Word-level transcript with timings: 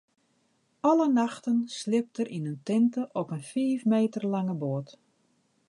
Alle 0.89 1.07
nachten 1.17 1.63
sliept 1.77 2.17
er 2.21 2.29
yn 2.37 2.49
in 2.51 2.61
tinte 2.67 3.01
op 3.19 3.27
in 3.37 3.45
fiif 3.51 3.81
meter 3.93 4.23
lange 4.33 4.55
boat. 4.63 4.89